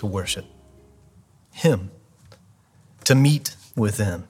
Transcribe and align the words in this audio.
to 0.00 0.06
worship 0.06 0.46
Him, 1.52 1.90
to 3.04 3.14
meet 3.14 3.54
with 3.76 3.98
Him, 3.98 4.26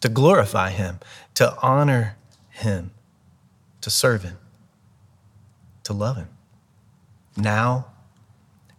to 0.00 0.08
glorify 0.08 0.70
Him, 0.70 0.98
to 1.34 1.54
honor 1.60 2.16
Him, 2.48 2.92
to 3.82 3.90
serve 3.90 4.22
Him, 4.22 4.38
to 5.84 5.92
love 5.92 6.16
Him, 6.16 6.28
now 7.36 7.88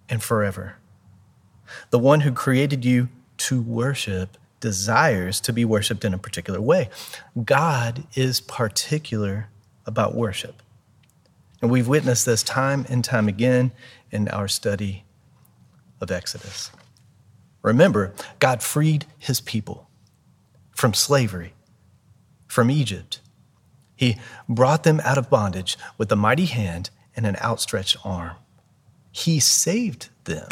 and 0.10 0.24
forever. 0.24 0.78
The 1.92 2.00
one 2.00 2.22
who 2.22 2.32
created 2.32 2.84
you 2.84 3.10
to 3.38 3.62
worship 3.62 4.36
desires 4.60 5.40
to 5.42 5.54
be 5.54 5.64
worshiped 5.64 6.04
in 6.04 6.16
a 6.16 6.18
particular 6.18 6.60
way. 6.60 6.90
God 7.46 8.04
is 8.16 8.42
particular 8.42 9.50
about 9.86 10.16
worship. 10.16 10.64
And 11.62 11.70
we've 11.70 11.88
witnessed 11.88 12.26
this 12.26 12.42
time 12.42 12.88
and 12.90 13.06
time 13.06 13.28
again 13.28 13.74
in 14.10 14.28
our 14.30 14.48
study 14.48 15.04
of 16.02 16.12
Exodus. 16.12 16.72
Remember, 17.62 18.14
God 18.40 18.64
freed 18.64 19.06
his 19.18 19.42
people 19.42 19.90
from 20.72 20.94
slavery, 20.94 21.54
from 22.48 22.72
Egypt. 22.72 23.20
He 23.96 24.18
brought 24.48 24.84
them 24.84 25.02
out 25.04 25.18
of 25.18 25.30
bondage 25.30 25.78
with 25.98 26.12
a 26.12 26.16
mighty 26.16 26.46
hand 26.46 26.90
and 27.16 27.26
an 27.26 27.36
outstretched 27.38 27.98
arm. 28.06 28.38
He 29.12 29.40
saved 29.40 30.10
them 30.24 30.48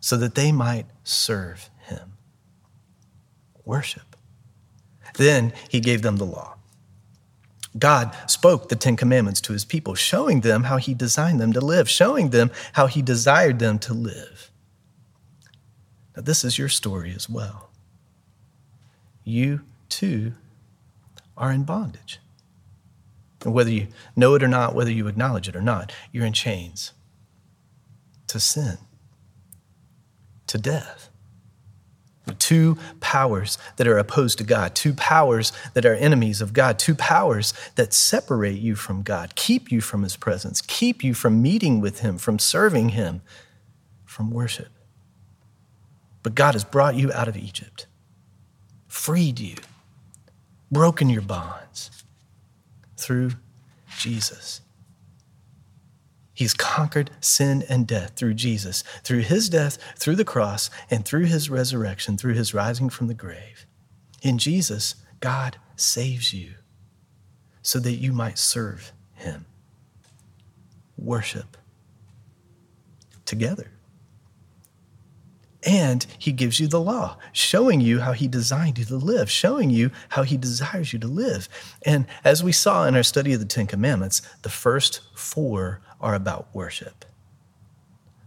so 0.00 0.16
that 0.16 0.34
they 0.34 0.52
might 0.52 0.86
serve 1.02 1.70
him. 1.86 2.12
Worship. 3.64 4.16
Then 5.14 5.52
he 5.68 5.80
gave 5.80 6.02
them 6.02 6.16
the 6.16 6.26
law. 6.26 6.56
God 7.78 8.14
spoke 8.26 8.68
the 8.68 8.76
Ten 8.76 8.96
Commandments 8.96 9.40
to 9.42 9.52
his 9.52 9.64
people, 9.64 9.94
showing 9.94 10.40
them 10.40 10.64
how 10.64 10.76
he 10.76 10.94
designed 10.94 11.40
them 11.40 11.52
to 11.54 11.60
live, 11.60 11.88
showing 11.88 12.30
them 12.30 12.50
how 12.74 12.86
he 12.86 13.00
desired 13.00 13.58
them 13.58 13.78
to 13.80 13.94
live. 13.94 14.50
Now, 16.14 16.22
this 16.22 16.44
is 16.44 16.58
your 16.58 16.68
story 16.68 17.14
as 17.14 17.28
well. 17.28 17.70
You 19.24 19.62
too 19.88 20.34
are 21.36 21.50
in 21.50 21.64
bondage. 21.64 22.20
And 23.44 23.54
whether 23.54 23.70
you 23.70 23.88
know 24.14 24.34
it 24.34 24.42
or 24.42 24.48
not, 24.48 24.74
whether 24.74 24.92
you 24.92 25.08
acknowledge 25.08 25.48
it 25.48 25.56
or 25.56 25.62
not, 25.62 25.92
you're 26.12 26.26
in 26.26 26.32
chains 26.32 26.92
to 28.28 28.38
sin, 28.38 28.78
to 30.46 30.58
death 30.58 31.08
two 32.38 32.78
powers 33.00 33.58
that 33.76 33.86
are 33.86 33.98
opposed 33.98 34.38
to 34.38 34.44
God, 34.44 34.74
two 34.74 34.92
powers 34.94 35.52
that 35.74 35.84
are 35.84 35.94
enemies 35.94 36.40
of 36.40 36.52
God, 36.52 36.78
two 36.78 36.94
powers 36.94 37.52
that 37.74 37.92
separate 37.92 38.58
you 38.58 38.76
from 38.76 39.02
God, 39.02 39.34
keep 39.34 39.72
you 39.72 39.80
from 39.80 40.02
His 40.02 40.16
presence, 40.16 40.60
keep 40.60 41.02
you 41.02 41.14
from 41.14 41.42
meeting 41.42 41.80
with 41.80 42.00
Him, 42.00 42.18
from 42.18 42.38
serving 42.38 42.90
Him, 42.90 43.22
from 44.04 44.30
worship. 44.30 44.68
But 46.22 46.34
God 46.34 46.54
has 46.54 46.64
brought 46.64 46.94
you 46.94 47.12
out 47.12 47.28
of 47.28 47.36
Egypt, 47.36 47.86
freed 48.86 49.40
you, 49.40 49.56
broken 50.70 51.10
your 51.10 51.22
bonds 51.22 51.90
through 52.96 53.32
Jesus. 53.98 54.60
He's 56.42 56.54
conquered 56.54 57.12
sin 57.20 57.62
and 57.68 57.86
death 57.86 58.14
through 58.16 58.34
Jesus, 58.34 58.82
through 59.04 59.20
his 59.20 59.48
death, 59.48 59.78
through 59.96 60.16
the 60.16 60.24
cross, 60.24 60.70
and 60.90 61.04
through 61.04 61.26
his 61.26 61.48
resurrection, 61.48 62.16
through 62.16 62.34
his 62.34 62.52
rising 62.52 62.90
from 62.90 63.06
the 63.06 63.14
grave. 63.14 63.64
In 64.22 64.38
Jesus, 64.38 64.96
God 65.20 65.58
saves 65.76 66.34
you 66.34 66.54
so 67.62 67.78
that 67.78 67.92
you 67.92 68.12
might 68.12 68.38
serve 68.38 68.92
him. 69.14 69.46
Worship 70.98 71.56
together. 73.24 73.70
And 75.64 76.04
he 76.18 76.32
gives 76.32 76.58
you 76.58 76.66
the 76.66 76.80
law, 76.80 77.18
showing 77.32 77.80
you 77.80 78.00
how 78.00 78.12
he 78.12 78.26
designed 78.26 78.78
you 78.78 78.84
to 78.86 78.96
live, 78.96 79.30
showing 79.30 79.70
you 79.70 79.90
how 80.10 80.24
he 80.24 80.36
desires 80.36 80.92
you 80.92 80.98
to 80.98 81.06
live. 81.06 81.48
And 81.82 82.06
as 82.24 82.42
we 82.42 82.50
saw 82.50 82.86
in 82.86 82.96
our 82.96 83.04
study 83.04 83.32
of 83.32 83.40
the 83.40 83.46
Ten 83.46 83.68
Commandments, 83.68 84.22
the 84.42 84.48
first 84.48 85.00
four 85.14 85.80
are 86.00 86.14
about 86.14 86.48
worship. 86.52 87.04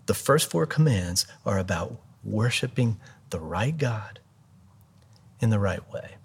The 0.06 0.14
first 0.14 0.50
four 0.50 0.66
commands 0.66 1.28
are 1.46 1.60
about 1.60 2.00
worshiping 2.24 3.00
the 3.32 3.40
right 3.40 3.78
God 3.78 4.20
in 5.42 5.50
the 5.50 5.60
right 5.60 5.92
way. 5.92 6.16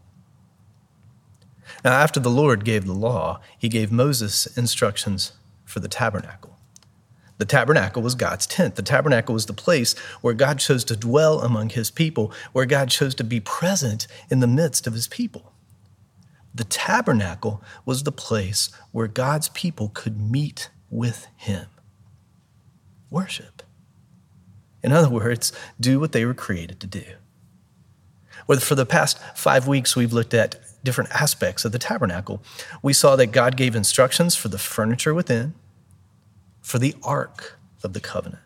Now, 1.85 1.93
after 1.93 2.21
the 2.21 2.31
Lord 2.31 2.65
gave 2.65 2.87
the 2.87 2.93
law, 2.93 3.41
he 3.59 3.69
gave 3.69 3.91
Moses 3.91 4.47
instructions 4.57 5.33
for 5.65 5.81
the 5.81 5.89
tabernacle. 5.89 6.50
The 7.41 7.47
tabernacle 7.47 8.03
was 8.03 8.15
God's 8.15 8.47
tent. 8.47 8.77
The 8.77 8.83
tabernacle 8.83 9.33
was 9.33 9.47
the 9.47 9.55
place 9.55 9.99
where 10.21 10.35
God 10.35 10.59
chose 10.59 10.85
to 10.85 10.95
dwell 10.95 11.41
among 11.41 11.71
his 11.71 11.91
people, 11.91 12.33
where 12.53 12.67
God 12.67 12.91
chose 12.91 13.15
to 13.15 13.25
be 13.25 13.41
present 13.41 14.07
in 14.31 14.41
the 14.41 14.47
midst 14.47 14.87
of 14.87 14.93
his 14.93 15.09
people. 15.09 15.55
The 16.55 16.65
tabernacle 16.65 17.63
was 17.87 18.03
the 18.03 18.13
place 18.13 18.69
where 18.93 19.07
God's 19.07 19.49
people 19.49 19.91
could 19.95 20.21
meet 20.21 20.69
with 20.91 21.29
Him. 21.37 21.67
Worship. 23.09 23.63
In 24.83 24.93
other 24.93 25.09
words, 25.09 25.51
do 25.81 25.99
what 25.99 26.13
they 26.13 26.27
were 26.27 26.35
created 26.35 26.79
to 26.81 26.87
do. 26.87 27.05
Well, 28.47 28.59
for 28.59 28.75
the 28.75 28.85
past 28.85 29.19
five 29.35 29.67
weeks, 29.67 29.97
we've 29.97 30.13
looked 30.13 30.35
at 30.35 30.61
different 30.85 31.11
aspects 31.11 31.65
of 31.65 31.73
the 31.73 31.79
tabernacle. 31.79 32.43
We 32.83 32.93
saw 32.93 33.17
that 33.17 33.29
God 33.29 33.57
gave 33.57 33.75
instructions 33.75 34.35
for 34.35 34.49
the 34.49 34.59
furniture 34.59 35.15
within, 35.15 35.55
for 36.61 36.79
the 36.79 36.95
ark 37.03 37.59
of 37.83 37.93
the 37.93 38.01
covenant, 38.01 38.43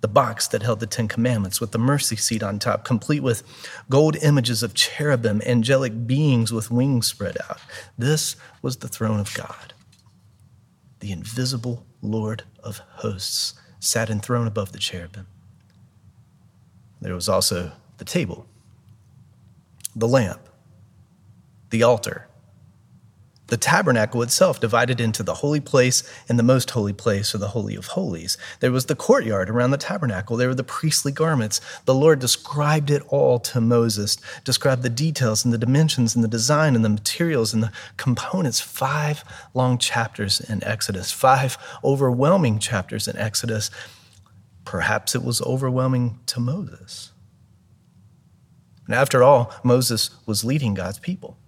the 0.00 0.08
box 0.08 0.46
that 0.48 0.62
held 0.62 0.80
the 0.80 0.86
Ten 0.86 1.08
Commandments 1.08 1.60
with 1.60 1.72
the 1.72 1.78
mercy 1.78 2.16
seat 2.16 2.42
on 2.42 2.58
top, 2.58 2.84
complete 2.84 3.22
with 3.22 3.42
gold 3.88 4.16
images 4.22 4.62
of 4.62 4.74
cherubim, 4.74 5.42
angelic 5.46 6.06
beings 6.06 6.52
with 6.52 6.70
wings 6.70 7.06
spread 7.06 7.36
out. 7.48 7.58
This 7.98 8.36
was 8.62 8.78
the 8.78 8.88
throne 8.88 9.20
of 9.20 9.34
God 9.34 9.74
the 11.00 11.12
invisible 11.12 11.84
Lord 12.02 12.44
of 12.62 12.78
hosts 12.96 13.54
sat 13.80 14.10
enthroned 14.10 14.46
above 14.46 14.72
the 14.72 14.78
cherubim. 14.78 15.26
There 17.00 17.14
was 17.14 17.28
also 17.28 17.72
the 17.96 18.04
table, 18.04 18.46
the 19.96 20.06
lamp, 20.06 20.40
the 21.70 21.82
altar, 21.82 22.28
the 23.50 23.56
tabernacle 23.56 24.22
itself 24.22 24.60
divided 24.60 25.00
into 25.00 25.22
the 25.22 25.34
holy 25.34 25.60
place 25.60 26.02
and 26.28 26.38
the 26.38 26.42
most 26.44 26.70
holy 26.70 26.92
place, 26.92 27.34
or 27.34 27.38
the 27.38 27.48
Holy 27.48 27.74
of 27.74 27.88
Holies. 27.88 28.38
There 28.60 28.72
was 28.72 28.86
the 28.86 28.94
courtyard 28.94 29.50
around 29.50 29.72
the 29.72 29.76
tabernacle. 29.76 30.36
There 30.36 30.48
were 30.48 30.54
the 30.54 30.64
priestly 30.64 31.12
garments. 31.12 31.60
The 31.84 31.94
Lord 31.94 32.20
described 32.20 32.90
it 32.90 33.02
all 33.08 33.38
to 33.40 33.60
Moses, 33.60 34.16
described 34.44 34.82
the 34.82 34.88
details 34.88 35.44
and 35.44 35.52
the 35.52 35.58
dimensions 35.58 36.14
and 36.14 36.22
the 36.22 36.28
design 36.28 36.74
and 36.74 36.84
the 36.84 36.88
materials 36.88 37.52
and 37.52 37.62
the 37.62 37.72
components. 37.96 38.60
Five 38.60 39.24
long 39.52 39.78
chapters 39.78 40.40
in 40.40 40.62
Exodus, 40.64 41.12
five 41.12 41.58
overwhelming 41.84 42.58
chapters 42.58 43.08
in 43.08 43.16
Exodus. 43.16 43.70
Perhaps 44.64 45.14
it 45.14 45.24
was 45.24 45.42
overwhelming 45.42 46.20
to 46.26 46.38
Moses. 46.38 47.10
And 48.86 48.94
after 48.94 49.22
all, 49.22 49.52
Moses 49.64 50.10
was 50.26 50.44
leading 50.44 50.74
God's 50.74 50.98
people. 50.98 51.39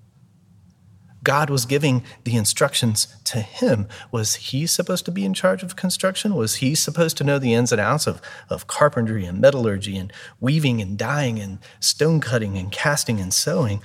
God 1.24 1.50
was 1.50 1.66
giving 1.66 2.04
the 2.24 2.36
instructions 2.36 3.14
to 3.24 3.40
him. 3.40 3.86
Was 4.10 4.34
he 4.34 4.66
supposed 4.66 5.04
to 5.04 5.12
be 5.12 5.24
in 5.24 5.34
charge 5.34 5.62
of 5.62 5.76
construction? 5.76 6.34
Was 6.34 6.56
he 6.56 6.74
supposed 6.74 7.16
to 7.18 7.24
know 7.24 7.38
the 7.38 7.54
ins 7.54 7.70
and 7.70 7.80
outs 7.80 8.06
of, 8.06 8.20
of 8.50 8.66
carpentry 8.66 9.24
and 9.24 9.40
metallurgy 9.40 9.96
and 9.96 10.12
weaving 10.40 10.80
and 10.80 10.98
dyeing 10.98 11.38
and 11.38 11.58
stone 11.78 12.20
cutting 12.20 12.58
and 12.58 12.72
casting 12.72 13.20
and 13.20 13.32
sewing? 13.32 13.82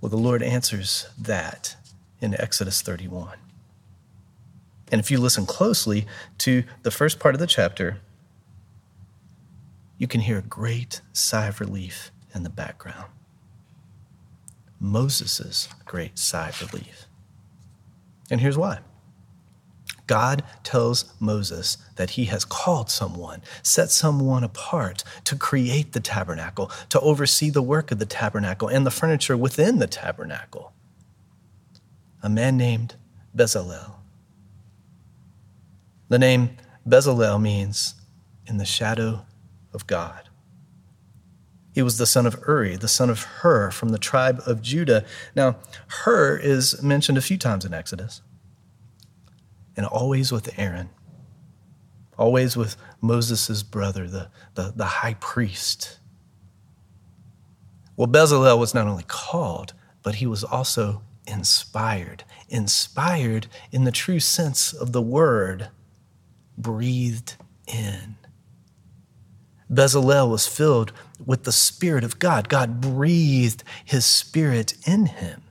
Well, 0.00 0.10
the 0.10 0.16
Lord 0.16 0.42
answers 0.42 1.08
that 1.18 1.76
in 2.20 2.38
Exodus 2.40 2.82
31. 2.82 3.38
And 4.92 5.00
if 5.00 5.10
you 5.10 5.18
listen 5.18 5.46
closely 5.46 6.06
to 6.38 6.62
the 6.82 6.90
first 6.90 7.18
part 7.18 7.34
of 7.34 7.40
the 7.40 7.46
chapter, 7.46 7.98
you 9.98 10.06
can 10.06 10.20
hear 10.20 10.38
a 10.38 10.42
great 10.42 11.00
sigh 11.12 11.46
of 11.46 11.60
relief 11.60 12.12
in 12.34 12.42
the 12.42 12.50
background. 12.50 13.10
Moses' 14.80 15.68
great 15.84 16.18
sigh 16.18 16.48
of 16.48 16.72
relief. 16.72 17.06
And 18.30 18.40
here's 18.40 18.58
why 18.58 18.80
God 20.06 20.42
tells 20.62 21.14
Moses 21.18 21.78
that 21.96 22.10
he 22.10 22.26
has 22.26 22.44
called 22.44 22.90
someone, 22.90 23.42
set 23.62 23.90
someone 23.90 24.44
apart 24.44 25.02
to 25.24 25.36
create 25.36 25.92
the 25.92 26.00
tabernacle, 26.00 26.70
to 26.90 27.00
oversee 27.00 27.50
the 27.50 27.62
work 27.62 27.90
of 27.90 27.98
the 27.98 28.06
tabernacle 28.06 28.68
and 28.68 28.86
the 28.86 28.90
furniture 28.90 29.36
within 29.36 29.78
the 29.78 29.86
tabernacle. 29.86 30.72
A 32.22 32.28
man 32.28 32.56
named 32.56 32.96
Bezalel. 33.34 33.94
The 36.08 36.18
name 36.18 36.56
Bezalel 36.86 37.40
means 37.40 37.94
in 38.46 38.58
the 38.58 38.64
shadow 38.66 39.24
of 39.72 39.86
God. 39.86 40.23
He 41.74 41.82
was 41.82 41.98
the 41.98 42.06
son 42.06 42.24
of 42.24 42.40
Uri, 42.46 42.76
the 42.76 42.86
son 42.86 43.10
of 43.10 43.24
Hur 43.24 43.72
from 43.72 43.88
the 43.88 43.98
tribe 43.98 44.40
of 44.46 44.62
Judah. 44.62 45.04
Now, 45.34 45.56
Hur 45.88 46.36
is 46.36 46.80
mentioned 46.80 47.18
a 47.18 47.20
few 47.20 47.36
times 47.36 47.64
in 47.64 47.74
Exodus, 47.74 48.22
and 49.76 49.84
always 49.84 50.30
with 50.30 50.56
Aaron, 50.56 50.90
always 52.16 52.56
with 52.56 52.76
Moses' 53.00 53.64
brother, 53.64 54.06
the, 54.06 54.28
the, 54.54 54.72
the 54.76 54.84
high 54.84 55.14
priest. 55.14 55.98
Well, 57.96 58.06
Bezalel 58.06 58.58
was 58.58 58.72
not 58.72 58.86
only 58.86 59.04
called, 59.08 59.74
but 60.04 60.16
he 60.16 60.26
was 60.26 60.44
also 60.44 61.02
inspired, 61.26 62.22
inspired 62.48 63.48
in 63.72 63.82
the 63.82 63.90
true 63.90 64.20
sense 64.20 64.72
of 64.72 64.92
the 64.92 65.02
word, 65.02 65.70
breathed 66.56 67.34
in. 67.66 68.14
Bezalel 69.74 70.30
was 70.30 70.46
filled 70.46 70.92
with 71.24 71.44
the 71.44 71.52
Spirit 71.52 72.04
of 72.04 72.18
God. 72.18 72.48
God 72.48 72.80
breathed 72.80 73.64
his 73.84 74.04
Spirit 74.04 74.74
in 74.86 75.06
him. 75.06 75.42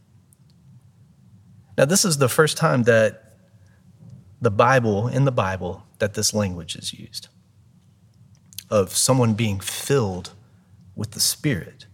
Now, 1.77 1.85
this 1.85 2.05
is 2.05 2.17
the 2.17 2.29
first 2.29 2.57
time 2.57 2.83
that 2.83 3.35
the 4.41 4.51
Bible, 4.51 5.07
in 5.07 5.25
the 5.25 5.31
Bible, 5.31 5.85
that 5.99 6.13
this 6.13 6.33
language 6.33 6.75
is 6.75 6.93
used 6.93 7.27
of 8.69 8.95
someone 8.95 9.33
being 9.33 9.59
filled 9.59 10.31
with 10.95 11.11
the 11.11 11.19
Spirit. 11.19 11.85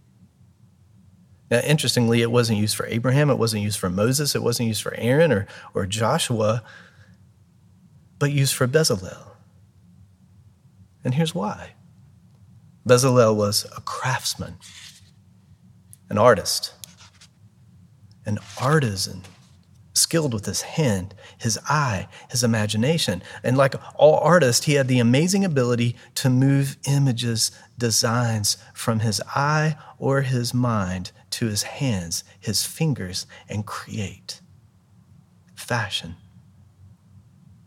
Now, 1.50 1.60
interestingly, 1.60 2.22
it 2.22 2.30
wasn't 2.30 2.58
used 2.58 2.76
for 2.76 2.86
Abraham, 2.86 3.30
it 3.30 3.38
wasn't 3.38 3.62
used 3.62 3.78
for 3.78 3.90
Moses, 3.90 4.34
it 4.34 4.42
wasn't 4.42 4.68
used 4.68 4.82
for 4.82 4.94
Aaron 4.94 5.32
or, 5.32 5.46
or 5.74 5.86
Joshua, 5.86 6.62
but 8.18 8.30
used 8.30 8.54
for 8.54 8.68
Bezalel. 8.68 9.32
And 11.02 11.14
here's 11.14 11.34
why 11.34 11.70
Bezalel 12.86 13.36
was 13.36 13.66
a 13.76 13.80
craftsman, 13.82 14.56
an 16.08 16.16
artist, 16.16 16.72
an 18.24 18.38
artisan, 18.60 19.22
skilled 19.92 20.32
with 20.32 20.46
his 20.46 20.62
hand, 20.62 21.14
his 21.38 21.58
eye, 21.68 22.08
his 22.30 22.42
imagination. 22.42 23.22
And 23.42 23.56
like 23.56 23.74
all 23.96 24.18
artists, 24.18 24.64
he 24.64 24.74
had 24.74 24.88
the 24.88 24.98
amazing 24.98 25.44
ability 25.44 25.94
to 26.16 26.30
move 26.30 26.78
images, 26.88 27.50
designs 27.76 28.56
from 28.72 29.00
his 29.00 29.20
eye 29.34 29.76
or 29.98 30.22
his 30.22 30.54
mind 30.54 31.12
to 31.30 31.46
his 31.46 31.64
hands, 31.64 32.24
his 32.38 32.64
fingers, 32.64 33.26
and 33.48 33.66
create 33.66 34.40
fashion, 35.54 36.16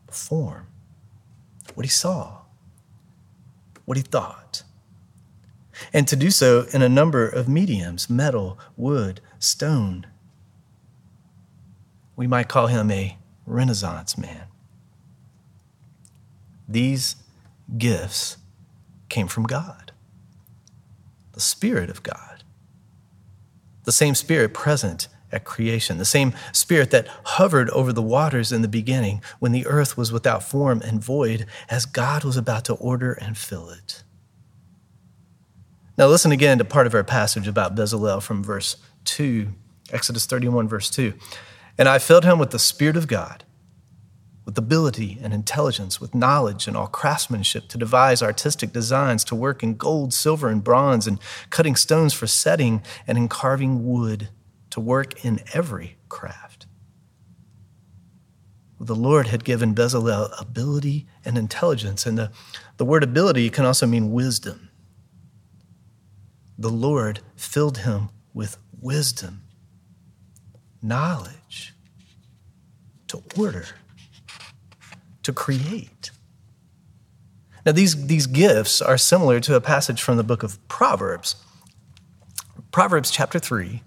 form, 0.10 0.68
what 1.76 1.86
he 1.86 1.90
saw, 1.90 2.42
what 3.86 3.98
he 3.98 4.04
thought 4.04 4.64
and 5.94 6.08
to 6.08 6.16
do 6.16 6.32
so 6.32 6.66
in 6.74 6.82
a 6.82 6.90
number 6.90 7.28
of 7.28 7.48
mediums 7.48 8.10
metal, 8.10 8.60
wood, 8.76 9.22
stone. 9.40 10.08
We 12.16 12.28
might 12.28 12.50
call 12.50 12.68
him 12.68 12.90
a 12.92 13.18
Renaissance 13.46 14.18
man. 14.18 14.46
These 16.68 17.18
gifts 17.78 18.38
came 19.10 19.28
from 19.28 19.44
God, 19.44 19.92
the 21.34 21.40
Spirit 21.40 21.90
of 21.90 22.02
God, 22.02 22.44
the 23.84 23.92
same 23.92 24.16
Spirit 24.16 24.54
present 24.54 25.08
at 25.32 25.44
creation, 25.44 25.98
the 25.98 26.06
same 26.06 26.34
Spirit 26.52 26.92
that 26.92 27.08
hovered 27.24 27.70
over 27.72 27.92
the 27.92 28.02
waters 28.02 28.52
in 28.52 28.62
the 28.62 28.68
beginning 28.68 29.22
when 29.40 29.52
the 29.52 29.66
earth 29.66 29.98
was 29.98 30.12
without 30.12 30.44
form 30.44 30.82
and 30.82 31.04
void 31.04 31.46
as 31.70 31.86
God 31.86 32.24
was 32.24 32.38
about 32.38 32.66
to 32.66 32.74
order 32.76 33.14
and 33.14 33.38
fill 33.38 33.70
it. 33.70 34.04
Now, 35.96 36.08
listen 36.08 36.32
again 36.32 36.58
to 36.58 36.66
part 36.66 36.88
of 36.88 36.96
our 36.96 37.04
passage 37.04 37.48
about 37.48 37.76
Bezalel 37.76 38.20
from 38.20 38.44
verse 38.44 38.78
2, 39.06 39.50
Exodus 39.92 40.26
31, 40.26 40.68
verse 40.68 40.90
2. 40.90 41.14
And 41.78 41.88
I 41.88 42.00
filled 42.00 42.26
him 42.26 42.40
with 42.40 42.50
the 42.50 42.58
Spirit 42.58 42.98
of 42.98 43.08
God, 43.08 43.44
with 44.44 44.58
ability 44.58 45.20
and 45.22 45.36
intelligence, 45.36 46.02
with 46.02 46.16
knowledge 46.16 46.68
and 46.68 46.76
all 46.76 46.88
craftsmanship 46.88 47.68
to 47.68 47.78
devise 47.78 48.24
artistic 48.24 48.74
designs, 48.74 49.24
to 49.26 49.36
work 49.36 49.62
in 49.62 49.76
gold, 49.76 50.16
silver, 50.16 50.50
and 50.50 50.64
bronze, 50.64 51.06
and 51.06 51.20
cutting 51.52 51.76
stones 51.76 52.12
for 52.12 52.26
setting, 52.26 52.82
and 53.06 53.16
in 53.16 53.28
carving 53.28 53.88
wood, 53.88 54.30
to 54.72 54.80
work 54.80 55.24
in 55.24 55.42
every 55.54 55.98
craft. 56.10 56.66
The 58.80 58.96
Lord 58.96 59.28
had 59.28 59.44
given 59.44 59.76
Bezalel 59.76 60.32
ability 60.42 61.06
and 61.24 61.38
intelligence, 61.38 62.08
and 62.08 62.18
the, 62.18 62.32
the 62.78 62.86
word 62.86 63.04
ability 63.04 63.52
can 63.52 63.64
also 63.64 63.86
mean 63.86 64.12
wisdom 64.12 64.70
the 66.58 66.70
Lord 66.70 67.20
filled 67.36 67.80
him 67.80 68.10
with 68.34 68.58
wisdom, 68.80 69.44
knowledge, 70.82 71.74
to 73.08 73.24
order, 73.38 73.66
to 75.24 75.34
create. 75.34 76.12
Now, 77.66 77.72
these, 77.72 78.08
these 78.08 78.28
gifts 78.28 78.82
are 78.82 78.98
similar 78.98 79.40
to 79.42 79.56
a 79.56 79.62
passage 79.62 80.02
from 80.02 80.18
the 80.18 80.24
book 80.24 80.44
of 80.44 80.66
Proverbs. 80.68 81.36
Proverbs 82.72 83.10
chapter 83.10 83.40
3, 83.40 83.82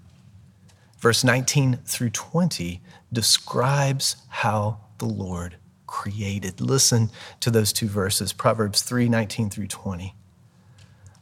verse 0.99 1.23
19 1.23 1.79
through 1.85 2.11
20, 2.11 2.81
describes 3.13 4.17
how 4.29 4.79
the 4.99 5.07
Lord 5.07 5.57
created. 5.87 6.61
Listen 6.61 7.11
to 7.41 7.51
those 7.51 7.73
two 7.73 7.89
verses 7.89 8.33
Proverbs 8.33 8.83
3 8.83 9.09
19 9.09 9.51
through 9.51 9.67
20. 9.67 10.15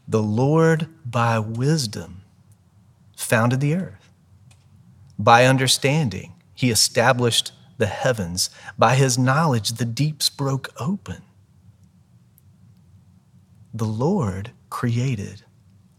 The 0.07 0.23
Lord, 0.23 0.89
by 1.05 1.39
wisdom, 1.39 2.23
founded 3.17 3.61
the 3.61 3.75
earth. 3.75 4.13
By 5.19 5.47
understanding, 5.47 6.35
he 6.55 6.71
established 6.71 7.53
the 7.79 7.87
heavens. 7.87 8.51
By 8.79 8.95
his 8.97 9.19
knowledge, 9.19 9.71
the 9.71 9.85
deeps 9.85 10.29
broke 10.29 10.69
open. 10.79 11.23
The 13.73 13.87
Lord 13.87 14.53
created 14.71 15.45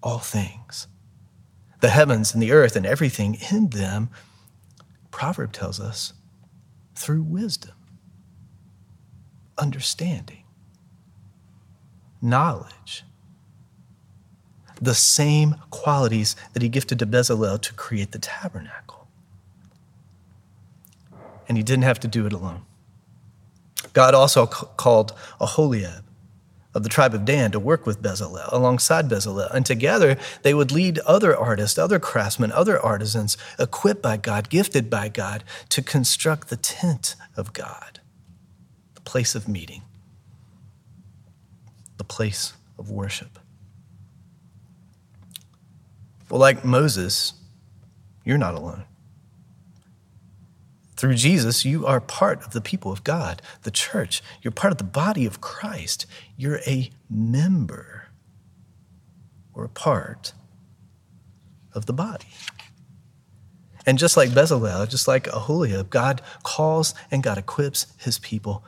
all 0.01 0.19
things 0.19 0.87
the 1.81 1.91
heavens 1.91 2.33
and 2.33 2.41
the 2.41 2.51
earth 2.51 2.75
and 2.75 2.83
everything 2.83 3.37
in 3.51 3.69
them, 3.69 4.09
Proverb 5.11 5.51
tells 5.51 5.79
us, 5.79 6.13
through 6.95 7.21
wisdom, 7.21 7.75
understanding, 9.57 10.43
knowledge 12.23 13.03
the 14.81 14.93
same 14.93 15.55
qualities 15.69 16.35
that 16.53 16.61
he 16.61 16.69
gifted 16.69 16.99
to 16.99 17.05
Bezalel 17.05 17.61
to 17.61 17.73
create 17.73 18.11
the 18.11 18.19
tabernacle. 18.19 19.07
And 21.47 21.57
he 21.57 21.63
didn't 21.63 21.83
have 21.83 21.99
to 22.01 22.07
do 22.07 22.25
it 22.25 22.33
alone. 22.33 22.63
God 23.93 24.13
also 24.13 24.45
called 24.45 25.13
Oholiab 25.39 26.01
of 26.73 26.83
the 26.83 26.89
tribe 26.89 27.13
of 27.13 27.23
Dan 27.23 27.51
to 27.51 27.59
work 27.59 27.85
with 27.85 28.01
Bezalel, 28.01 28.51
alongside 28.51 29.07
Bezalel. 29.07 29.49
And 29.53 29.65
together 29.65 30.17
they 30.41 30.53
would 30.53 30.73
lead 30.73 30.99
other 30.99 31.35
artists, 31.35 31.77
other 31.77 31.99
craftsmen, 31.99 32.51
other 32.51 32.79
artisans, 32.79 33.37
equipped 33.57 34.01
by 34.01 34.17
God, 34.17 34.49
gifted 34.49 34.89
by 34.89 35.07
God, 35.07 35.45
to 35.69 35.81
construct 35.81 36.49
the 36.49 36.57
tent 36.57 37.15
of 37.37 37.53
God, 37.53 38.01
the 38.93 39.01
place 39.01 39.35
of 39.35 39.47
meeting, 39.47 39.83
the 41.95 42.03
place 42.03 42.53
of 42.77 42.91
worship. 42.91 43.39
Well, 46.29 46.39
like 46.39 46.65
Moses, 46.65 47.33
you're 48.23 48.37
not 48.37 48.55
alone. 48.55 48.85
Through 50.95 51.15
Jesus, 51.15 51.65
you 51.65 51.85
are 51.85 51.99
part 51.99 52.43
of 52.43 52.53
the 52.53 52.61
people 52.61 52.91
of 52.91 53.03
God, 53.03 53.41
the 53.63 53.71
church. 53.71 54.23
You're 54.41 54.51
part 54.51 54.71
of 54.71 54.77
the 54.77 54.85
body 54.85 55.25
of 55.25 55.41
Christ. 55.41 56.05
You're 56.37 56.61
a 56.65 56.89
member 57.09 58.07
or 59.53 59.65
a 59.65 59.69
part 59.69 60.33
of 61.73 61.85
the 61.85 61.93
body. 61.93 62.27
And 63.85 63.99
just 63.99 64.17
like 64.17 64.29
Bezalel, 64.29 64.89
just 64.89 65.07
like 65.07 65.25
Oholiab, 65.25 65.89
God 65.89 66.21
calls 66.43 66.95
and 67.11 67.21
God 67.21 67.37
equips 67.37 67.87
his 67.97 68.17
people, 68.17 68.63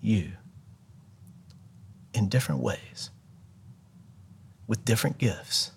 you, 0.00 0.32
in 2.14 2.28
different 2.28 2.60
ways, 2.60 3.10
with 4.68 4.84
different 4.84 5.18
gifts 5.18 5.72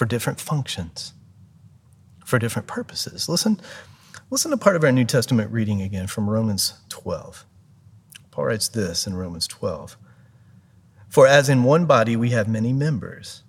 for 0.00 0.06
different 0.06 0.40
functions, 0.40 1.12
for 2.24 2.38
different 2.38 2.66
purposes. 2.66 3.28
Listen, 3.28 3.60
listen 4.30 4.50
to 4.50 4.56
part 4.56 4.74
of 4.74 4.82
our 4.82 4.90
New 4.90 5.04
Testament 5.04 5.52
reading 5.52 5.82
again 5.82 6.06
from 6.06 6.30
Romans 6.30 6.72
12. 6.88 7.44
Paul 8.30 8.46
writes 8.46 8.66
this 8.66 9.06
in 9.06 9.12
Romans 9.12 9.46
12 9.46 9.98
For 11.10 11.26
as 11.26 11.50
in 11.50 11.64
one 11.64 11.84
body 11.84 12.16
we 12.16 12.30
have 12.30 12.48
many 12.48 12.72
members, 12.72 13.42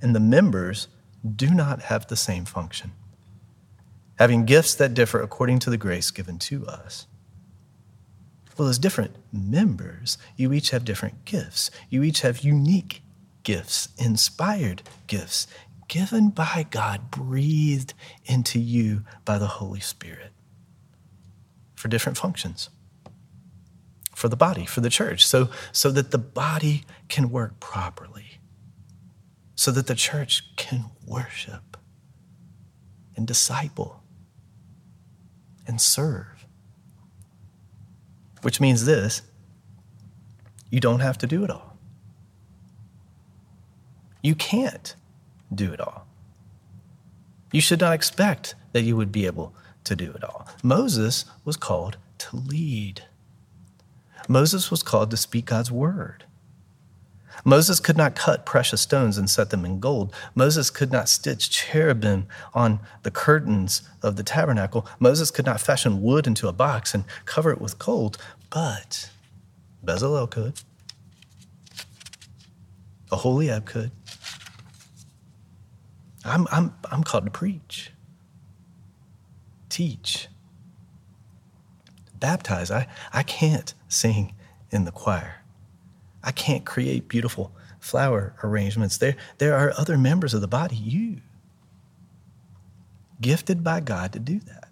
and 0.00 0.14
the 0.14 0.20
members 0.20 0.86
do 1.28 1.52
not 1.52 1.82
have 1.82 2.06
the 2.06 2.14
same 2.14 2.44
function, 2.44 2.92
having 4.20 4.44
gifts 4.44 4.76
that 4.76 4.94
differ 4.94 5.20
according 5.20 5.58
to 5.58 5.70
the 5.70 5.76
grace 5.76 6.12
given 6.12 6.38
to 6.38 6.64
us. 6.68 7.08
Well, 8.56 8.68
as 8.68 8.78
different 8.78 9.16
members, 9.32 10.18
you 10.36 10.52
each 10.52 10.70
have 10.70 10.84
different 10.84 11.24
gifts. 11.24 11.72
You 11.90 12.04
each 12.04 12.20
have 12.20 12.42
unique 12.42 13.02
gifts, 13.42 13.88
inspired 13.98 14.82
gifts, 15.06 15.46
given 15.88 16.30
by 16.30 16.66
God, 16.70 17.10
breathed 17.10 17.94
into 18.24 18.58
you 18.58 19.04
by 19.24 19.38
the 19.38 19.46
Holy 19.46 19.80
Spirit 19.80 20.32
for 21.74 21.88
different 21.88 22.18
functions 22.18 22.70
for 24.22 24.28
the 24.28 24.36
body, 24.36 24.66
for 24.66 24.80
the 24.80 24.88
church, 24.88 25.26
so, 25.26 25.48
so 25.72 25.90
that 25.90 26.12
the 26.12 26.18
body 26.18 26.84
can 27.08 27.28
work 27.28 27.58
properly, 27.58 28.38
so 29.56 29.72
that 29.72 29.88
the 29.88 29.96
church 29.96 30.54
can 30.56 30.84
worship 31.04 31.76
and 33.16 33.26
disciple 33.26 34.00
and 35.66 35.80
serve. 35.80 36.46
Which 38.42 38.60
means 38.60 38.84
this 38.84 39.22
you 40.70 40.78
don't 40.78 41.00
have 41.00 41.18
to 41.18 41.26
do 41.26 41.42
it 41.42 41.50
all. 41.50 41.71
You 44.22 44.34
can't 44.34 44.94
do 45.54 45.72
it 45.72 45.80
all. 45.80 46.06
You 47.52 47.60
should 47.60 47.80
not 47.80 47.92
expect 47.92 48.54
that 48.72 48.82
you 48.82 48.96
would 48.96 49.12
be 49.12 49.26
able 49.26 49.54
to 49.84 49.96
do 49.96 50.12
it 50.12 50.24
all. 50.24 50.48
Moses 50.62 51.24
was 51.44 51.56
called 51.56 51.98
to 52.18 52.36
lead. 52.36 53.02
Moses 54.28 54.70
was 54.70 54.82
called 54.82 55.10
to 55.10 55.16
speak 55.16 55.46
God's 55.46 55.70
word. 55.70 56.24
Moses 57.44 57.80
could 57.80 57.96
not 57.96 58.14
cut 58.14 58.46
precious 58.46 58.80
stones 58.80 59.18
and 59.18 59.28
set 59.28 59.50
them 59.50 59.64
in 59.64 59.80
gold. 59.80 60.14
Moses 60.34 60.70
could 60.70 60.92
not 60.92 61.08
stitch 61.08 61.50
cherubim 61.50 62.26
on 62.54 62.78
the 63.02 63.10
curtains 63.10 63.82
of 64.02 64.16
the 64.16 64.22
tabernacle. 64.22 64.86
Moses 65.00 65.30
could 65.30 65.46
not 65.46 65.60
fashion 65.60 66.02
wood 66.02 66.26
into 66.26 66.46
a 66.46 66.52
box 66.52 66.94
and 66.94 67.04
cover 67.24 67.50
it 67.50 67.60
with 67.60 67.78
gold. 67.78 68.16
But 68.50 69.10
Bezalel 69.84 70.30
could. 70.30 70.60
Oholiab 73.12 73.66
could. 73.66 73.92
I'm, 76.24 76.46
I'm, 76.50 76.74
I'm 76.90 77.04
called 77.04 77.24
to 77.26 77.30
preach, 77.30 77.92
teach, 79.68 80.28
baptize. 82.18 82.70
I, 82.70 82.86
I 83.12 83.22
can't 83.22 83.74
sing 83.88 84.34
in 84.70 84.84
the 84.84 84.92
choir. 84.92 85.42
I 86.22 86.32
can't 86.32 86.64
create 86.64 87.08
beautiful 87.08 87.52
flower 87.80 88.34
arrangements. 88.42 88.96
There, 88.96 89.16
there 89.38 89.54
are 89.56 89.72
other 89.76 89.98
members 89.98 90.32
of 90.32 90.40
the 90.40 90.48
body, 90.48 90.76
you, 90.76 91.20
gifted 93.20 93.62
by 93.62 93.80
God 93.80 94.12
to 94.12 94.20
do 94.20 94.38
that. 94.40 94.68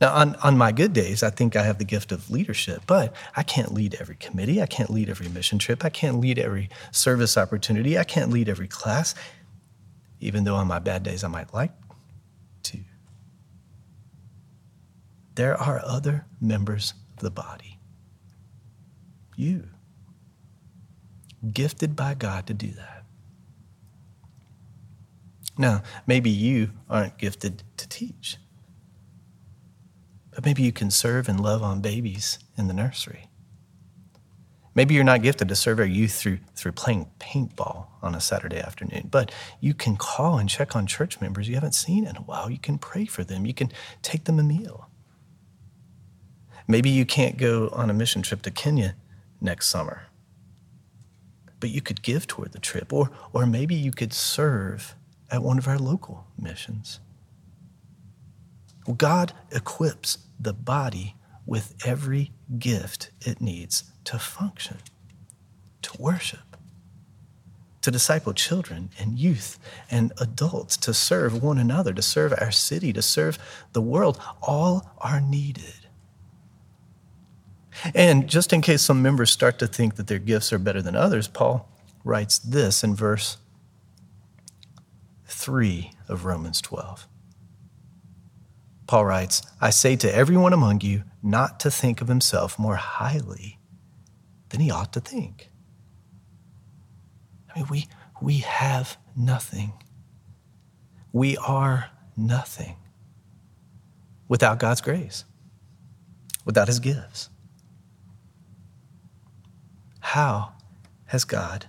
Now, 0.00 0.14
on, 0.14 0.34
on 0.36 0.56
my 0.56 0.72
good 0.72 0.94
days, 0.94 1.22
I 1.22 1.28
think 1.28 1.56
I 1.56 1.62
have 1.62 1.76
the 1.76 1.84
gift 1.84 2.10
of 2.10 2.30
leadership, 2.30 2.82
but 2.86 3.14
I 3.36 3.42
can't 3.42 3.74
lead 3.74 3.96
every 4.00 4.16
committee. 4.16 4.62
I 4.62 4.66
can't 4.66 4.88
lead 4.88 5.10
every 5.10 5.28
mission 5.28 5.58
trip. 5.58 5.84
I 5.84 5.90
can't 5.90 6.20
lead 6.20 6.38
every 6.38 6.70
service 6.90 7.36
opportunity. 7.36 7.98
I 7.98 8.04
can't 8.04 8.30
lead 8.30 8.48
every 8.48 8.68
class, 8.68 9.14
even 10.18 10.44
though 10.44 10.56
on 10.56 10.66
my 10.66 10.78
bad 10.78 11.02
days 11.02 11.22
I 11.22 11.28
might 11.28 11.52
like 11.52 11.72
to. 12.64 12.78
There 15.34 15.54
are 15.54 15.82
other 15.84 16.26
members 16.40 16.94
of 17.14 17.22
the 17.22 17.30
body. 17.30 17.78
You. 19.36 19.68
Gifted 21.52 21.94
by 21.94 22.14
God 22.14 22.46
to 22.46 22.54
do 22.54 22.68
that. 22.68 23.04
Now, 25.58 25.82
maybe 26.06 26.30
you 26.30 26.70
aren't 26.88 27.18
gifted 27.18 27.62
to 27.76 27.86
teach, 27.88 28.38
but 30.32 30.44
maybe 30.44 30.62
you 30.62 30.72
can 30.72 30.90
serve 30.90 31.28
and 31.28 31.40
love 31.40 31.62
on 31.62 31.80
babies 31.80 32.38
in 32.56 32.68
the 32.68 32.74
nursery. 32.74 33.28
Maybe 34.74 34.94
you're 34.94 35.04
not 35.04 35.22
gifted 35.22 35.48
to 35.48 35.56
serve 35.56 35.80
our 35.80 35.84
youth 35.84 36.12
through, 36.12 36.38
through 36.54 36.72
playing 36.72 37.10
paintball 37.18 37.86
on 38.02 38.14
a 38.14 38.20
Saturday 38.20 38.58
afternoon, 38.58 39.08
but 39.10 39.32
you 39.60 39.74
can 39.74 39.96
call 39.96 40.38
and 40.38 40.48
check 40.48 40.76
on 40.76 40.86
church 40.86 41.20
members 41.20 41.48
you 41.48 41.54
haven't 41.54 41.74
seen 41.74 42.06
in 42.06 42.16
a 42.16 42.20
while. 42.20 42.48
You 42.50 42.58
can 42.58 42.78
pray 42.78 43.04
for 43.04 43.24
them. 43.24 43.44
You 43.44 43.54
can 43.54 43.72
take 44.02 44.24
them 44.24 44.38
a 44.38 44.44
meal. 44.44 44.88
Maybe 46.68 46.88
you 46.88 47.04
can't 47.04 47.36
go 47.36 47.68
on 47.72 47.90
a 47.90 47.94
mission 47.94 48.22
trip 48.22 48.42
to 48.42 48.50
Kenya 48.52 48.94
next 49.40 49.66
summer, 49.66 50.04
but 51.58 51.70
you 51.70 51.80
could 51.80 52.00
give 52.00 52.28
toward 52.28 52.52
the 52.52 52.60
trip, 52.60 52.92
or, 52.92 53.10
or 53.32 53.46
maybe 53.46 53.74
you 53.74 53.90
could 53.90 54.12
serve 54.12 54.94
at 55.32 55.42
one 55.42 55.58
of 55.58 55.66
our 55.66 55.78
local 55.78 56.26
missions. 56.38 57.00
Well, 58.90 58.96
God 58.96 59.32
equips 59.52 60.18
the 60.40 60.52
body 60.52 61.14
with 61.46 61.76
every 61.86 62.32
gift 62.58 63.12
it 63.20 63.40
needs 63.40 63.84
to 64.02 64.18
function, 64.18 64.78
to 65.82 66.02
worship, 66.02 66.56
to 67.82 67.92
disciple 67.92 68.32
children 68.32 68.90
and 68.98 69.16
youth 69.16 69.60
and 69.92 70.12
adults, 70.20 70.76
to 70.78 70.92
serve 70.92 71.40
one 71.40 71.56
another, 71.56 71.92
to 71.92 72.02
serve 72.02 72.34
our 72.36 72.50
city, 72.50 72.92
to 72.92 73.00
serve 73.00 73.38
the 73.74 73.80
world. 73.80 74.20
All 74.42 74.90
are 74.98 75.20
needed. 75.20 75.86
And 77.94 78.26
just 78.26 78.52
in 78.52 78.60
case 78.60 78.82
some 78.82 79.02
members 79.02 79.30
start 79.30 79.60
to 79.60 79.68
think 79.68 79.94
that 79.94 80.08
their 80.08 80.18
gifts 80.18 80.52
are 80.52 80.58
better 80.58 80.82
than 80.82 80.96
others, 80.96 81.28
Paul 81.28 81.68
writes 82.02 82.40
this 82.40 82.82
in 82.82 82.96
verse 82.96 83.36
3 85.26 85.92
of 86.08 86.24
Romans 86.24 86.60
12. 86.60 87.06
Paul 88.90 89.04
writes, 89.04 89.40
I 89.60 89.70
say 89.70 89.94
to 89.94 90.12
everyone 90.12 90.52
among 90.52 90.80
you 90.80 91.04
not 91.22 91.60
to 91.60 91.70
think 91.70 92.00
of 92.00 92.08
himself 92.08 92.58
more 92.58 92.74
highly 92.74 93.60
than 94.48 94.58
he 94.58 94.68
ought 94.68 94.92
to 94.94 95.00
think. 95.00 95.48
I 97.48 97.60
mean, 97.60 97.68
we, 97.70 97.86
we 98.20 98.38
have 98.38 98.96
nothing. 99.16 99.74
We 101.12 101.36
are 101.36 101.90
nothing 102.16 102.78
without 104.26 104.58
God's 104.58 104.80
grace, 104.80 105.24
without 106.44 106.66
his 106.66 106.80
gifts. 106.80 107.30
How 110.00 110.54
has 111.06 111.24
God 111.24 111.66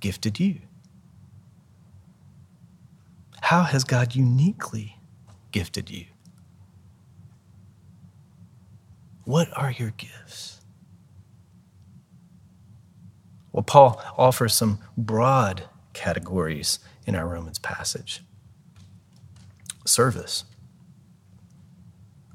gifted 0.00 0.38
you? 0.38 0.60
How 3.40 3.62
has 3.62 3.84
God 3.84 4.14
uniquely 4.14 4.98
gifted 5.50 5.90
you? 5.90 6.04
What 9.24 9.48
are 9.56 9.70
your 9.70 9.90
gifts? 9.90 10.60
Well, 13.52 13.62
Paul 13.62 14.02
offers 14.16 14.54
some 14.54 14.78
broad 14.96 15.64
categories 15.92 16.78
in 17.06 17.14
our 17.14 17.28
Romans 17.28 17.58
passage 17.58 18.24
service, 19.84 20.44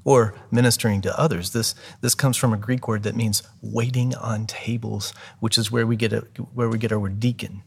or 0.04 0.34
ministering 0.50 1.00
to 1.02 1.18
others. 1.18 1.50
This, 1.50 1.74
this 2.00 2.14
comes 2.14 2.36
from 2.36 2.52
a 2.52 2.58
Greek 2.58 2.86
word 2.86 3.02
that 3.02 3.16
means 3.16 3.42
waiting 3.60 4.14
on 4.14 4.46
tables, 4.46 5.12
which 5.40 5.58
is 5.58 5.70
where 5.70 5.86
we 5.86 5.96
get, 5.96 6.12
a, 6.12 6.20
where 6.54 6.68
we 6.68 6.78
get 6.78 6.92
our 6.92 6.98
word 6.98 7.20
deacon. 7.20 7.62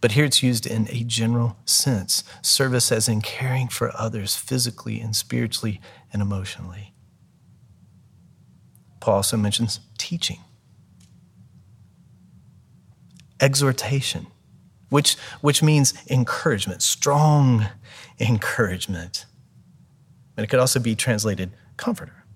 But 0.00 0.12
here 0.12 0.24
it's 0.24 0.42
used 0.42 0.66
in 0.66 0.88
a 0.90 1.04
general 1.04 1.56
sense 1.64 2.22
service 2.40 2.92
as 2.92 3.08
in 3.08 3.20
caring 3.20 3.68
for 3.68 3.92
others 3.96 4.36
physically 4.36 5.00
and 5.00 5.14
spiritually 5.14 5.80
and 6.12 6.22
emotionally. 6.22 6.94
Paul 9.08 9.16
also 9.16 9.38
mentions 9.38 9.80
teaching, 9.96 10.40
exhortation, 13.40 14.26
which, 14.90 15.16
which 15.40 15.62
means 15.62 15.94
encouragement, 16.10 16.82
strong 16.82 17.68
encouragement. 18.20 19.24
And 20.36 20.44
it 20.44 20.48
could 20.48 20.60
also 20.60 20.78
be 20.78 20.94
translated 20.94 21.52
comforter, 21.78 22.26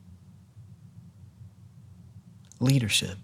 leadership, 2.59 3.19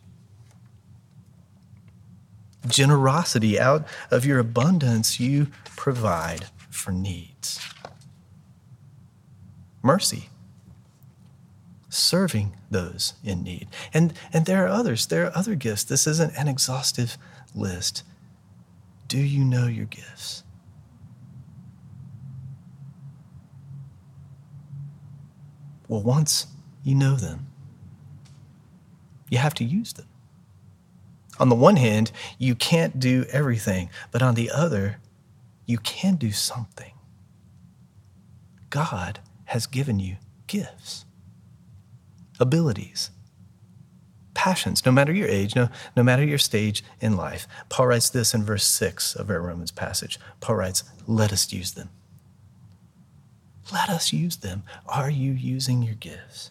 generosity. 2.67 3.59
Out 3.59 3.89
of 4.11 4.27
your 4.27 4.41
abundance, 4.41 5.19
you 5.19 5.47
provide 5.75 6.49
for 6.69 6.93
needs, 6.93 7.67
mercy, 9.83 10.29
serving 11.99 12.57
those 12.71 13.15
in 13.25 13.43
need. 13.43 13.69
And, 13.95 14.15
and 14.33 14.47
there 14.47 14.65
are 14.65 14.69
others, 14.69 15.07
there 15.07 15.27
are 15.27 15.37
other 15.37 15.55
gifts. 15.55 15.85
This 15.85 16.07
isn't 16.07 16.35
an 16.39 16.49
exhaustive 16.49 17.19
list. 17.55 18.05
Do 19.09 19.19
you 19.19 19.45
know 19.45 19.67
your 19.67 19.87
gifts? 19.87 20.45
Well, 25.89 26.03
once 26.03 26.47
you 26.85 26.95
know 26.95 27.17
them, 27.17 27.47
You 29.31 29.39
have 29.39 29.55
to 29.55 29.65
use 29.65 29.93
them. 29.93 30.07
On 31.39 31.49
the 31.49 31.55
one 31.55 31.77
hand, 31.77 32.11
you 32.39 32.55
can't 32.55 32.99
do 32.99 33.25
everything, 33.31 33.91
but 34.11 34.23
on 34.23 34.35
the 34.35 34.51
other, 34.51 34.99
you 35.67 35.79
can 35.79 36.17
do 36.17 36.33
something. 36.33 36.93
God 38.71 39.21
has 39.47 39.67
given 39.67 39.99
you 40.01 40.17
gifts, 40.47 41.05
abilities, 42.41 43.11
passions, 44.35 44.85
no 44.87 44.93
matter 44.93 45.13
your 45.13 45.29
age, 45.29 45.57
no, 45.57 45.69
no 45.97 46.03
matter 46.03 46.25
your 46.25 46.39
stage 46.39 46.85
in 47.01 47.17
life. 47.17 47.49
Paul 47.69 47.89
writes 47.89 48.11
this 48.11 48.35
in 48.35 48.45
verse 48.45 48.65
6 48.67 49.17
of 49.17 49.31
our 49.31 49.41
Romans 49.41 49.71
passage. 49.71 50.19
Paul 50.41 50.57
writes, 50.57 50.85
Let 51.07 51.33
us 51.33 51.53
use 51.53 51.73
them. 51.73 51.91
Let 53.73 53.89
us 53.89 54.13
use 54.13 54.37
them. 54.37 54.63
Are 54.87 55.11
you 55.11 55.33
using 55.33 55.83
your 55.83 55.97
gifts? 55.97 56.51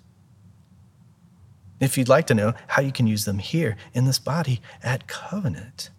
If 1.80 1.98
you'd 1.98 2.10
like 2.10 2.28
to 2.28 2.34
know 2.34 2.54
how 2.68 2.82
you 2.82 2.92
can 2.92 3.08
use 3.08 3.26
them 3.26 3.40
here 3.40 3.78
in 3.94 4.06
this 4.06 4.20
body 4.20 4.62
at 4.82 5.08
Covenant, 5.08 5.92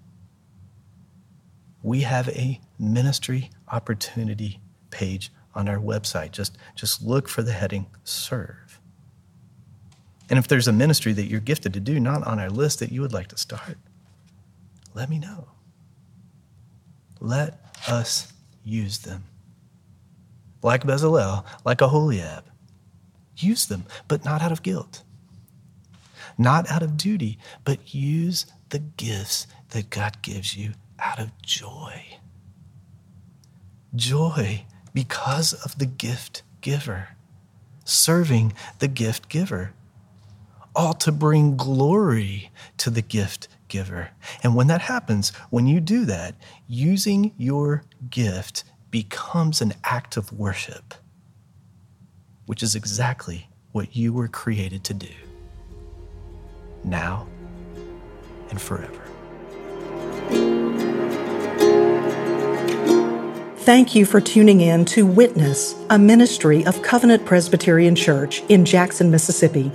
we 1.83 2.01
have 2.01 2.29
a 2.31 2.61
ministry 2.79 3.51
opportunity 3.71 4.61
page 4.91 5.33
on 5.55 5.69
our 5.69 5.79
website. 5.79 6.33
Just, 6.33 6.59
just 6.75 7.03
look 7.03 7.29
for 7.29 7.43
the 7.43 7.53
heading 7.53 7.87
Serve. 8.05 8.68
And 10.31 10.39
if 10.39 10.49
there's 10.49 10.69
a 10.69 10.73
ministry 10.73 11.13
that 11.15 11.27
you're 11.27 11.41
gifted 11.41 11.73
to 11.75 11.81
do, 11.81 11.99
not 11.99 12.27
on 12.27 12.39
our 12.39 12.51
list 12.51 12.81
that 12.81 12.93
you 12.93 13.01
would 13.01 13.13
like 13.13 13.29
to 13.29 13.37
start, 13.37 13.79
let 14.95 15.09
me 15.09 15.19
know. 15.19 15.49
Let 17.21 17.61
us 17.89 18.33
use 18.65 18.99
them. 18.99 19.25
Like 20.63 20.85
Bezalel, 20.85 21.45
like 21.65 21.79
Oholiab, 21.79 22.43
use 23.37 23.67
them, 23.67 23.85
but 24.07 24.25
not 24.25 24.43
out 24.43 24.53
of 24.53 24.63
guilt 24.63 25.03
not 26.39 26.71
out 26.71 26.83
of 26.83 26.97
duty, 26.97 27.39
but 27.65 27.93
use 27.93 28.47
the 28.71 28.79
gifts 28.79 29.47
that 29.71 29.91
God 29.91 30.23
gives 30.23 30.57
you 30.57 30.73
out 30.99 31.19
of 31.19 31.37
joy. 31.43 32.19
Joy 33.95 34.65
because 34.95 35.53
of 35.53 35.79
the 35.79 35.87
gift 35.87 36.43
giver, 36.61 37.09
serving 37.85 38.53
the 38.79 38.89
gift 38.89 39.29
giver, 39.29 39.73
all 40.79 40.95
to 40.95 41.11
bring 41.11 41.57
glory 41.57 42.53
to 42.77 42.89
the 42.89 43.03
gift 43.03 43.49
giver. 43.67 44.11
And 44.45 44.55
when 44.55 44.69
that 44.69 44.81
happens, 44.81 45.31
when 45.51 45.67
you 45.67 45.81
do 45.81 46.05
that, 46.05 46.37
using 46.69 47.35
your 47.37 47.83
gift 48.09 48.63
becomes 48.93 49.61
an 49.61 49.75
act 49.83 50.17
of 50.17 50.33
worship, 50.33 50.95
which 52.47 52.63
is 52.63 52.77
exactly 52.77 53.49
what 53.73 53.97
you 53.97 54.13
were 54.13 54.29
created 54.29 54.85
to 54.85 54.95
do 54.95 55.11
now 56.85 57.27
and 58.49 58.61
forever. 58.61 59.03
Thank 63.59 63.97
you 63.97 64.07
for 64.07 64.21
tuning 64.21 64.61
in 64.61 64.85
to 64.87 65.05
Witness, 65.05 65.75
a 65.91 65.99
ministry 65.99 66.65
of 66.65 66.81
Covenant 66.83 67.27
Presbyterian 67.27 67.97
Church 67.97 68.43
in 68.49 68.65
Jackson, 68.65 69.11
Mississippi. 69.11 69.73